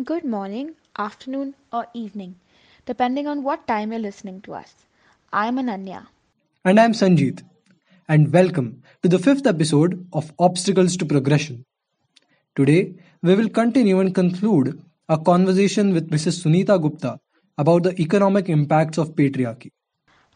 [0.00, 2.36] Good morning, afternoon, or evening,
[2.86, 4.74] depending on what time you're listening to us.
[5.32, 6.06] I'm Ananya.
[6.64, 7.42] And I'm Sanjeet.
[8.08, 11.64] And welcome to the fifth episode of Obstacles to Progression.
[12.56, 16.42] Today, we will continue and conclude a conversation with Mrs.
[16.42, 17.20] Sunita Gupta
[17.58, 19.70] about the economic impacts of patriarchy.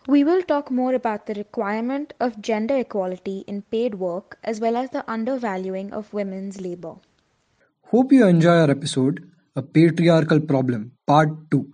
[0.07, 4.77] We will talk more about the requirement of gender equality in paid work as well
[4.77, 6.96] as the undervaluing of women's labor.
[7.86, 9.29] Hope you enjoy our episode,
[9.59, 11.66] A Patriarchal Problem, Part 2.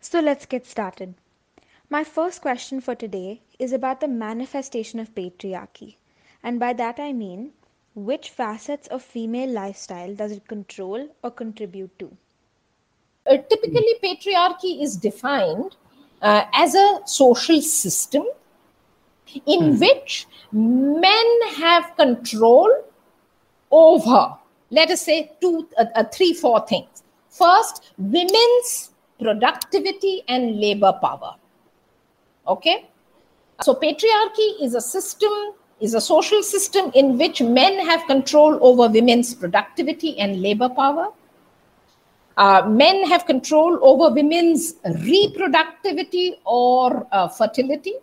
[0.00, 1.12] So let's get started.
[1.90, 5.96] My first question for today is about the manifestation of patriarchy.
[6.42, 7.52] And by that I mean,
[7.94, 12.16] which facets of female lifestyle does it control or contribute to?
[13.26, 15.76] Uh, typically, patriarchy is defined
[16.22, 18.24] uh, as a social system
[19.46, 22.70] in which men have control
[23.70, 24.36] over,
[24.70, 27.02] let us say, two, uh, uh, three, four things.
[27.28, 31.34] First, women's productivity and labor power.
[32.46, 32.88] Okay?
[33.62, 35.32] So, patriarchy is a system,
[35.80, 41.08] is a social system in which men have control over women's productivity and labor power.
[42.36, 47.94] Uh, men have control over women's reproductivity or uh, fertility,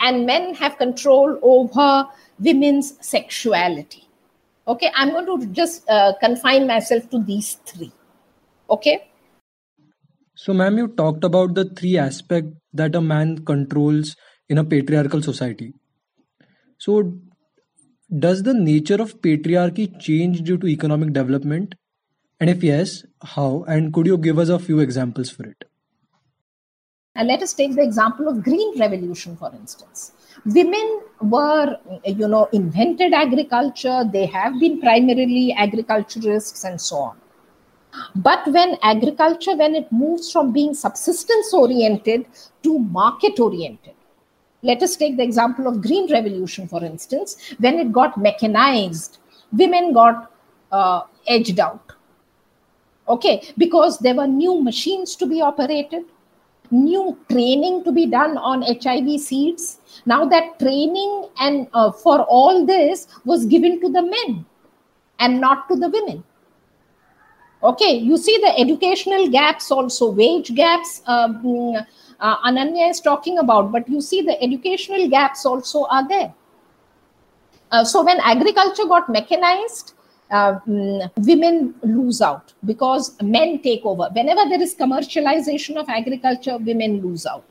[0.00, 4.08] and men have control over women's sexuality.
[4.68, 7.92] Okay, I'm going to just uh, confine myself to these three.
[8.68, 9.06] Okay.
[10.34, 14.16] So, ma'am, you talked about the three aspects that a man controls
[14.48, 15.72] in a patriarchal society.
[16.78, 17.18] So,
[18.18, 21.74] does the nature of patriarchy change due to economic development?
[22.38, 23.64] And if yes, how?
[23.66, 25.64] And could you give us a few examples for it?
[27.14, 30.12] And let us take the example of green revolution, for instance.
[30.44, 34.04] Women were, you know, invented agriculture.
[34.12, 37.16] They have been primarily agriculturists and so on.
[38.14, 42.26] But when agriculture, when it moves from being subsistence oriented
[42.62, 43.94] to market oriented,
[44.62, 47.36] let us take the example of green revolution, for instance.
[47.58, 49.18] When it got mechanized,
[49.52, 50.30] women got
[50.70, 51.85] uh, edged out.
[53.08, 56.04] Okay, because there were new machines to be operated,
[56.70, 59.78] new training to be done on HYV seeds.
[60.06, 64.44] Now that training and uh, for all this was given to the men
[65.18, 66.24] and not to the women
[67.62, 71.40] okay you see the educational gaps also wage gaps um,
[72.20, 76.32] uh, ananya is talking about but you see the educational gaps also are there
[77.72, 79.94] uh, so when agriculture got mechanized
[80.30, 80.58] uh,
[81.18, 84.08] women lose out because men take over.
[84.12, 87.44] Whenever there is commercialization of agriculture women lose out.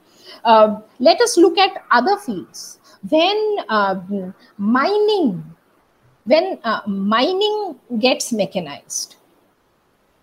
[0.44, 2.80] Uh, let us look at other fields.
[3.09, 4.02] When uh,
[4.58, 5.44] mining
[6.25, 9.16] when uh, mining gets mechanized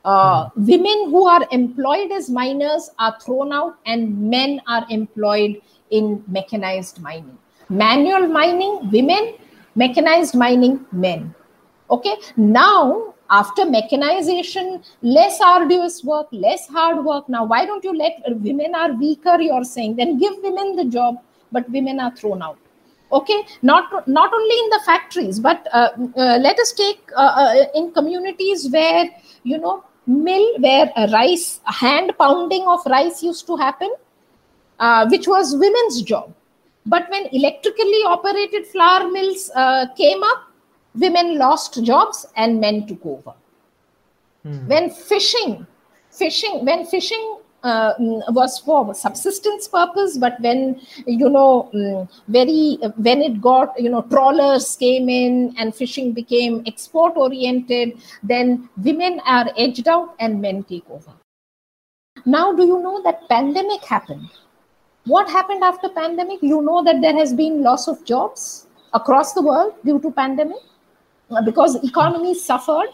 [0.05, 6.23] uh, women who are employed as miners are thrown out and men are employed in
[6.27, 7.39] mechanized mining.
[7.69, 9.35] Manual mining women
[9.75, 11.35] mechanized mining men
[11.93, 12.17] okay?
[12.37, 17.29] Now after mechanization less arduous work less hard work.
[17.29, 19.97] Now why don't you let women are weaker you're saying?
[19.97, 22.59] Then give women the job but women are thrown out.
[23.13, 23.41] Okay?
[23.63, 27.93] Not not only in the factories but uh, uh, let us take uh, uh in
[27.93, 29.09] communities where
[29.45, 33.93] you know mill where rice hand pounding of rice used to happen
[34.79, 36.33] uh, which was women's job.
[36.85, 40.52] But when electrically operated flour mills uh, came up
[40.95, 43.35] women lost jobs and men took over.
[44.43, 44.67] Hmm.
[44.67, 45.67] when fishing
[46.11, 52.77] fishing when fishing uh, mm, was for subsistence purpose but when you know um, very
[52.97, 57.93] when it got you know trawlers came in and fishing became export oriented
[58.25, 61.13] then women are edged out and men take over.
[62.27, 64.29] Now do you know that pandemic happened?
[65.05, 66.43] What happened after pandemic?
[66.43, 70.59] You know that there has been loss of jobs across the world due to pandemic
[71.45, 72.89] because economy suffered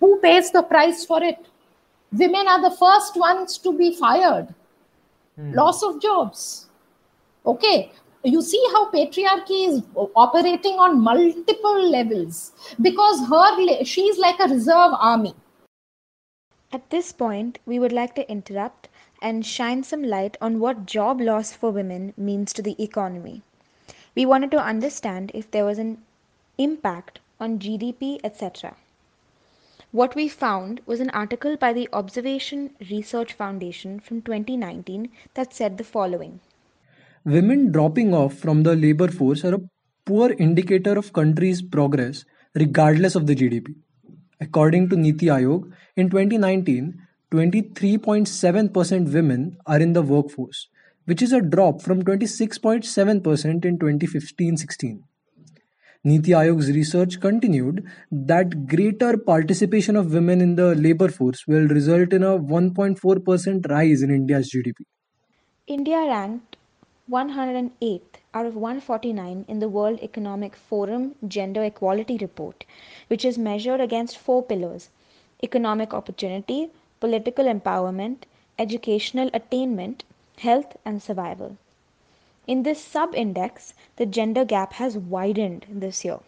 [0.00, 1.46] who pays the price for it?
[2.12, 4.54] Women are the first ones to be fired.
[5.38, 5.54] Mm.
[5.54, 6.66] loss of jobs.
[7.46, 7.92] Okay
[8.22, 9.82] you see how patriarchy is
[10.14, 12.52] operating on multiple levels
[12.82, 15.34] because her she's like a reserve army.
[16.70, 18.88] At this point we would like to interrupt
[19.22, 23.42] and shine some light on what job loss for women means to the economy.
[24.14, 26.02] We wanted to understand if there was an
[26.58, 28.76] impact on gdp etc
[29.98, 32.34] What we found was an article by the Observer
[32.90, 35.08] Research Foundation from 2019
[35.38, 36.36] that said the following
[37.24, 39.62] Women dropping off from the labor force are a
[40.10, 43.74] poor indicator of country's progress regardless of the GDP.
[44.40, 46.94] According to Niti Aayog, in 2019,
[47.32, 50.68] 23.7% women are in the workforce,
[51.04, 55.02] which is a drop from 26.7% in 2015-16.
[56.02, 62.14] Niti Aayog's research continued that greater participation of women in the labor force will result
[62.14, 64.86] in a 1.4% rise in India's GDP.
[65.66, 66.56] India ranked
[67.10, 68.00] 108th
[68.32, 72.64] out of 149 in the World Economic Forum Gender Equality Report,
[73.08, 74.88] which is measured against four pillars
[75.42, 78.22] economic opportunity, political empowerment,
[78.58, 80.04] educational attainment,
[80.38, 81.58] health, and survival.
[82.46, 86.20] In this sub index, the gender gap has widened this year.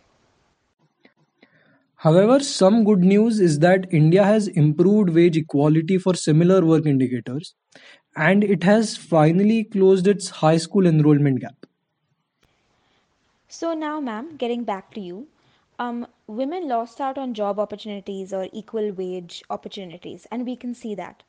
[1.97, 7.55] However, some good news is that India has improved wage equality for similar work indicators
[8.17, 11.67] and it has finally closed its high school enrollment gap.
[13.49, 15.29] So, now, ma'am, getting back to you,
[15.79, 20.95] um, women lost out on job opportunities or equal wage opportunities, and we can see
[20.95, 21.23] that.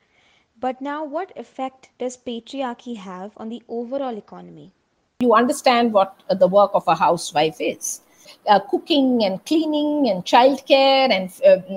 [0.60, 4.72] But now, what effect does patriarchy have on the overall economy?
[5.20, 8.00] You understand what the work of a housewife is.
[8.48, 11.30] Uh, cooking and cleaning and childcare and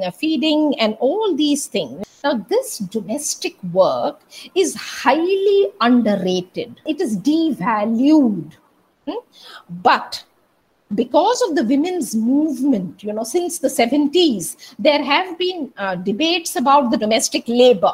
[0.04, 2.06] uh, feeding and all these things.
[2.24, 4.22] Now, this domestic work
[4.56, 6.80] is highly underrated.
[6.86, 8.54] It is devalued.
[9.08, 9.20] Hmm?
[9.70, 10.24] But
[10.96, 16.56] because of the women's movement, you know, since the 70s, there have been uh, debates
[16.56, 17.94] about the domestic labor,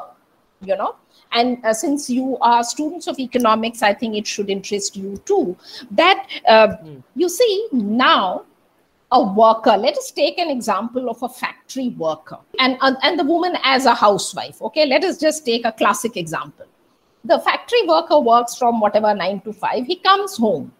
[0.65, 0.95] you know,
[1.33, 5.57] and uh, since you are students of economics i think it should interest you too.
[5.92, 7.04] That uh, mm.
[7.15, 8.45] you see now
[9.12, 13.24] a worker let us take an example of a factory worker and uh, and the
[13.24, 14.86] woman as a housewife okay?
[14.86, 16.65] Let us just take a classic example.
[17.25, 20.74] The factory worker works from whatever 9 to 5 he comes home.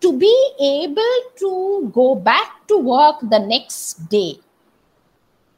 [0.00, 4.40] To be able to go back to work the next day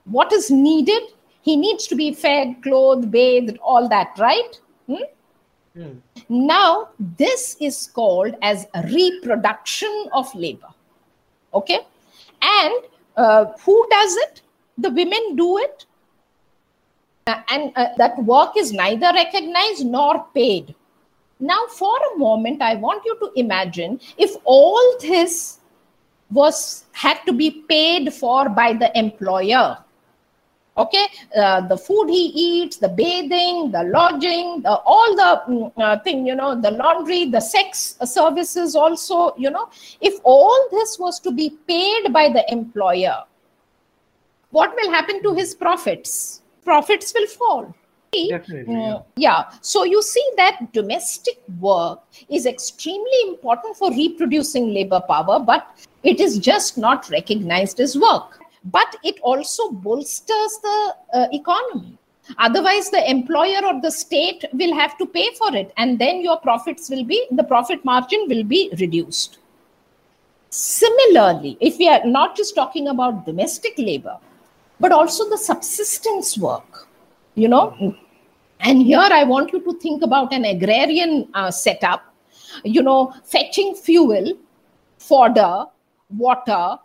[0.05, 1.03] what is needed
[1.44, 4.61] he needs to be fed clothed bathed all that right?
[4.87, 5.05] Hmm?
[5.76, 5.96] mm.
[6.29, 6.88] now
[7.19, 10.75] this is called as reproduction of labor
[11.55, 11.81] okay?
[12.43, 12.75] And
[13.17, 14.43] uh, who does it?
[14.79, 15.87] The women do it.
[17.26, 20.75] Uh, and uh, that work is neither recognized nor paid.
[21.40, 25.58] Now for a moment i want you to imagine if all this
[26.31, 29.76] was had to be paid for by the employer
[30.76, 31.06] okay?
[31.37, 36.26] Uh, the food he eats the bathing the lodging the, all the mm, uh, thing
[36.26, 39.69] you know the laundry the sex services also you know.
[40.00, 43.25] If all this was to be paid by the employer
[44.55, 46.41] what will happen to his profits?
[46.65, 47.75] Profits will fall.
[48.12, 48.93] Definitely, yeah.
[48.93, 49.43] Mm, yeah.
[49.61, 55.67] So you see that domestic work is extremely important for reproducing labor power, but
[56.05, 61.99] it is just not recognized as work but it also bolsters the uh, economy.
[62.38, 66.38] Otherwise the employer or the state will have to pay for it and then your
[66.38, 69.38] profits will be the profit margin will be reduced.
[70.49, 74.16] Similarly if we are not just talking about domestic labor
[74.81, 76.88] but also the subsistence work
[77.34, 77.94] you know
[78.61, 82.14] and here i want you to think about an agrarian uh, setup.
[82.64, 84.33] You know fetching fuel
[84.99, 85.66] fodder
[86.09, 86.78] water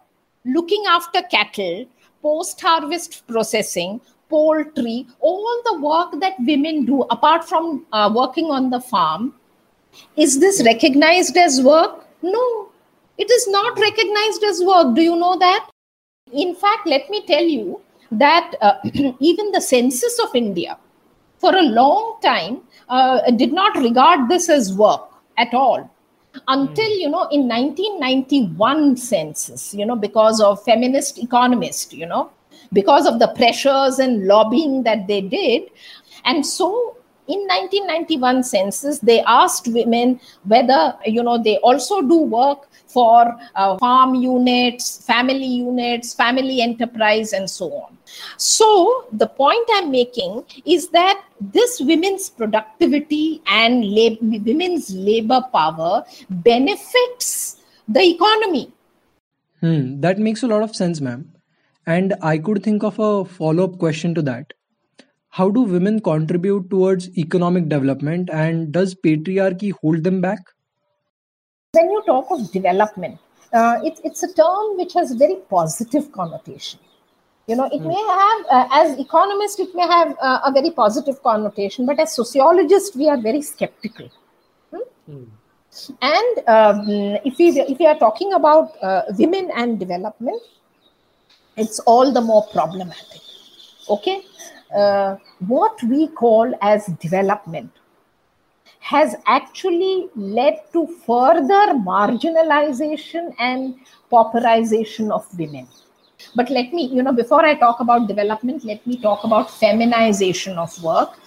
[0.46, 1.86] looking after cattle,
[2.22, 8.70] post harvest processing, poultry, all the work that women do apart from uh, working on
[8.70, 9.34] the farm,
[10.16, 12.06] is this recognized as work?
[12.22, 12.70] No,
[13.18, 14.96] it is not recognized as work.
[14.96, 15.70] Do you know that?
[16.32, 17.82] In fact, let me tell you
[18.12, 18.76] that uh,
[19.20, 20.78] even the census of India,
[21.40, 25.90] for a long time, uh, did not regard this as work at all
[26.48, 32.30] until you know in 1991 census you know because of feminist economists you know
[32.74, 35.70] because of the pressures and lobbying that they did.
[36.26, 36.98] And so
[37.36, 43.78] in 1991 census they asked women whether you know they also do work for uh,
[43.78, 47.98] farm units, family units, family enterprise, and so on.
[48.38, 56.04] So, the point I'm making is that this women's productivity and lab- women's labor power
[56.30, 57.58] benefits
[57.88, 58.72] the economy.
[59.62, 61.32] Hmm, that makes a lot of sense, ma'am.
[61.86, 64.54] And I could think of a follow up question to that.
[65.30, 70.40] How do women contribute towards economic development and does patriarchy hold them back?
[71.74, 73.20] when you talk of development,
[73.54, 76.80] uh, it, it's a term which has very positive connotation.
[77.50, 77.88] you know it mm.
[77.92, 82.12] may have uh, as economists it may have uh, a very positive connotation but as
[82.18, 84.10] sociologists we are very skeptical
[84.74, 84.84] hmm?
[85.14, 85.26] mm.
[86.10, 86.84] and um,
[87.30, 90.44] if we if we are talking about uh, women and development
[91.66, 93.26] it's all the more problematic
[93.98, 94.18] okay
[94.76, 95.16] uh,
[95.48, 97.72] what we call as development
[98.80, 103.76] has actually led to further marginalization and
[104.12, 105.68] pauperization of women.
[106.36, 110.58] But let me you know before i talk about development let me talk about feminization
[110.58, 111.18] of work.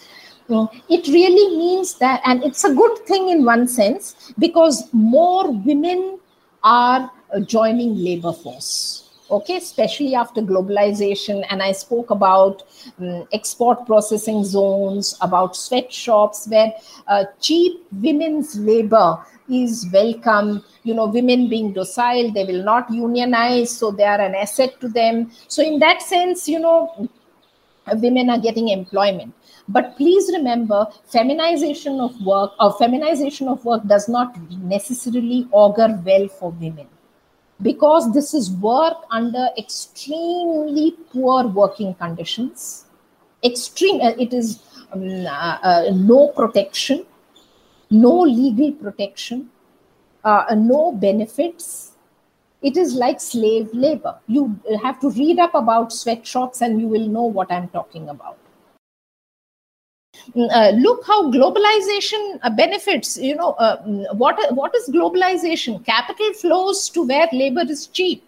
[0.88, 6.18] It really means that and it's a good thing in one sense because more women
[6.62, 7.10] are
[7.46, 12.62] joining labor force okay especially after globalization and i spoke about
[13.00, 16.72] um, export processing zones about sweatshops where
[17.08, 20.64] uh, cheap women's labor is welcome.
[20.82, 24.88] You know women being docile they will not unionize so they are an asset to
[24.88, 25.30] them.
[25.48, 27.08] So in that sense you know
[27.94, 29.34] women are getting employment.
[29.68, 36.28] But please remember feminization of work or feminization of work does not necessarily augur well
[36.28, 36.88] for women
[37.62, 42.84] because this is work under extremely poor working conditions
[43.44, 44.60] extreme uh, it is
[44.92, 47.04] um, uh, uh, no protection
[47.90, 49.50] no legal protection
[50.24, 51.92] uh, no benefits.
[52.62, 54.18] It is like slave labor.
[54.28, 58.38] You have to read up about sweatshops and you will know what i'm talking about.
[58.38, 58.51] uh,
[60.34, 65.84] look how globalization uh, benefits you know uh, mm, what what is globalization?
[65.84, 68.24] Capital flows to where labor is cheap.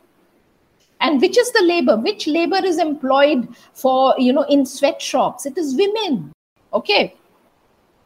[1.01, 1.97] And which is the labor?
[1.97, 5.47] Which labor is employed for you know in sweatshops?
[5.47, 6.33] It is women.
[6.73, 7.15] Okay?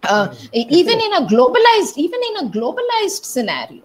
[0.05, 0.49] Uh, mm.
[0.53, 3.83] even in a globalized even in a globalized scenario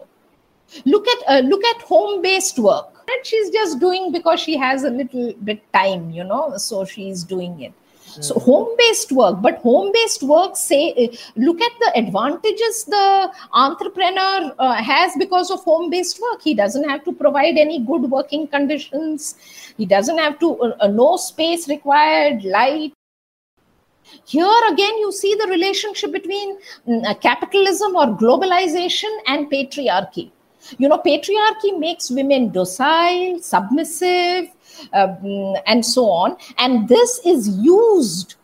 [0.86, 2.94] look at uh, look at home based work
[3.24, 7.62] she's just doing because she has a little bit time you know so she's doing
[7.62, 7.74] it
[8.22, 13.32] so home based work but home based work say eh, look at the advantages the
[13.54, 16.42] entrepreneur uh, has because of home based work.
[16.42, 19.36] He doesn't have to provide any good working conditions.
[19.78, 22.94] He doesn't have to uh, uh, no space required light.
[24.26, 30.32] Here again you see the relationship between mm, capitalism or globalization and patriarchy
[30.78, 34.50] you know patriarchy makes women docile submissive
[34.94, 36.38] um, and so on.
[36.58, 38.36] And this is used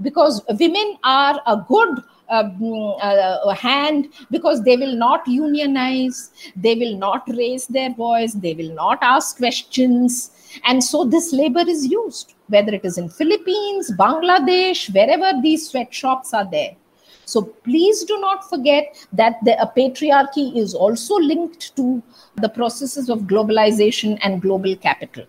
[0.00, 6.96] because women are a good um, uh, hand because they will not unionize, they will
[6.96, 10.30] not raise their voice, they will not ask questions.
[10.64, 16.32] And so this labor is used, whether it is in Philippines, Bangladesh, wherever these sweatshops
[16.32, 16.76] are there.
[17.24, 22.02] So please do not forget that the patriarchy is also linked to
[22.36, 25.26] the processes of globalization and global capital.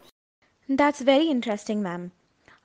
[0.70, 2.12] That's very interesting, ma'am.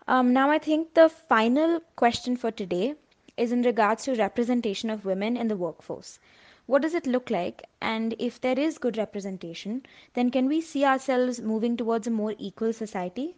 [0.07, 2.95] Um, now, I think the final question for today
[3.37, 6.19] is in regards to representation of women in the workforce.
[6.67, 7.63] What does it look like?
[7.81, 12.35] And if there is good representation, then can we see ourselves moving towards a more
[12.39, 13.37] equal society?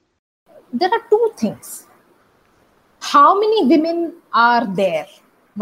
[0.73, 1.87] There are two things.
[3.01, 5.07] How many women are there?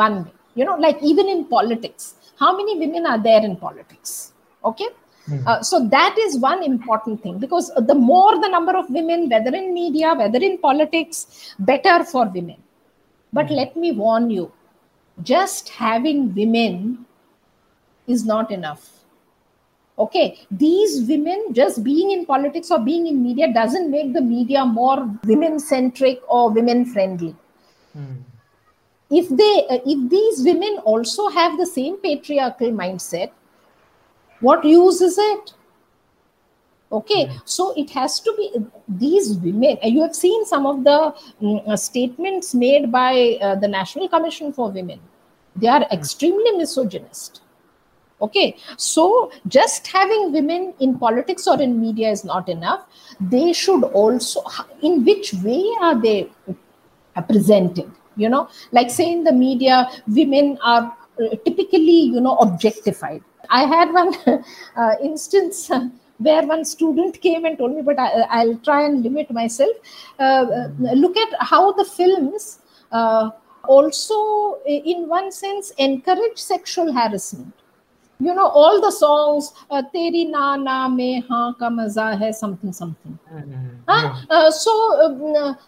[0.04, 4.32] One, way, you know, like even in politics, how many women are there in politics?
[4.64, 4.88] Okay
[5.28, 5.46] Hmm.
[5.46, 9.54] Uh, so that is one important thing because the more the number of women, whether
[9.54, 12.56] in media, whether in politics, better for women.
[13.32, 13.56] But mm.
[13.56, 14.50] let me warn you,
[15.22, 17.04] just having women
[18.06, 18.90] is not enough.
[19.98, 24.64] Okay, these women just being in politics or being in media doesn't make the media
[24.64, 27.34] more women centric or women friendly.
[27.96, 28.22] Mm.
[29.10, 33.30] If they, uh, if these women also have the same patriarchal mindset,
[34.40, 35.54] what use is it?
[36.90, 37.40] Okay mm.
[37.44, 38.50] so it has to be
[38.88, 44.08] these women you have seen some of the um, statements made by uh, the national
[44.08, 45.00] commission for women.
[45.56, 45.92] They are mm.
[45.92, 47.42] extremely misogynist.
[48.22, 52.86] Okay so just having women in politics or in media is not enough.
[53.20, 54.42] They should also
[54.82, 56.30] in which way are they
[57.28, 58.48] presented you know?
[58.72, 63.22] Like say in the media women are uh, typically you know objectified.
[63.50, 64.14] I had one
[64.76, 65.70] uh, instance
[66.18, 69.74] where one student came and told me, but I, will try and limit myself.
[70.18, 72.58] Uh, uh, look at how the films
[72.90, 73.30] uh,
[73.68, 77.52] also, in one sense, encourage sexual harassment
[78.20, 79.52] you know all the songs
[79.92, 83.16] तेरी ना ना में हाँ का मज़ा है something something
[84.52, 84.72] so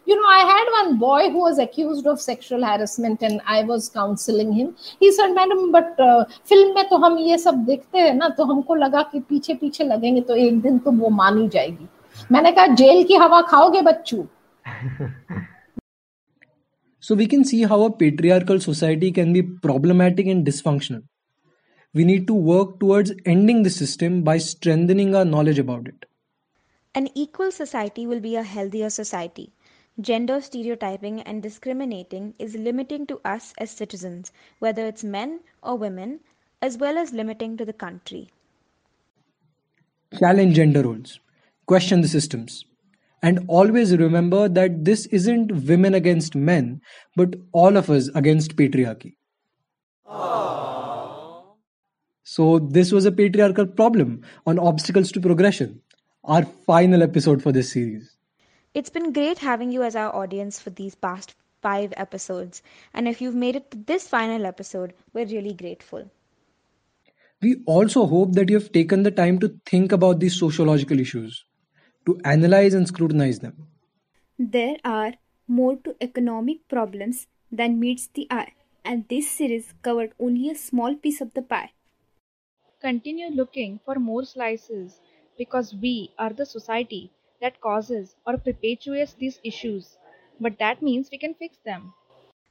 [0.09, 3.89] you know I had one boy who was accused of sexual harassment and I was
[3.95, 6.03] counselling him he said madam but
[6.49, 9.85] film में तो हम ये सब देखते हैं ना तो हमको लगा कि पीछे पीछे
[9.85, 11.89] लगेंगे तो एक दिन तो वो मान ही जाएगी
[12.33, 14.27] मैंने कहा जेल की हवा खाओगे बच्चू
[17.03, 21.03] so we can see how a patriarchal society can be problematic and dysfunctional
[21.93, 26.07] We need to work towards ending the system by strengthening our knowledge about it.
[26.95, 29.53] An equal society will be a healthier society.
[30.01, 34.31] Gender stereotyping and discriminating is limiting to us as citizens,
[34.61, 36.21] whether it's men or women,
[36.63, 38.31] as well as limiting to the country.
[40.19, 41.19] Challenge gender roles,
[41.67, 42.65] question the systems,
[43.23, 46.81] and always remember that this isn't women against men,
[47.17, 49.15] but all of us against patriarchy.
[50.07, 50.50] Ah.
[52.31, 55.83] So, this was a patriarchal problem on obstacles to progression,
[56.23, 58.15] our final episode for this series.
[58.73, 62.63] It's been great having you as our audience for these past five episodes,
[62.95, 66.09] and if you've made it to this final episode, we're really grateful.
[67.43, 71.45] We also hope that you have taken the time to think about these sociological issues,
[72.07, 73.67] to analyze and scrutinize them.
[74.39, 75.15] There are
[75.49, 78.53] more to economic problems than meets the eye,
[78.85, 81.73] and this series covered only a small piece of the pie.
[82.81, 85.01] Continue looking for more slices
[85.39, 89.99] because we are the society that causes or perpetuates these issues,
[90.41, 91.95] but that means we can fix them.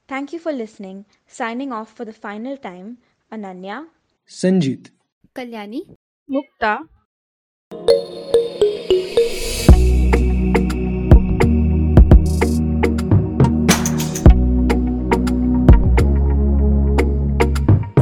[0.10, 1.06] Thank you for listening.
[1.26, 2.98] Signing off for the final time,
[3.32, 3.88] Ananya,
[4.28, 4.92] Sanjeet.
[5.36, 5.80] Kalyani,
[6.30, 6.72] Mukta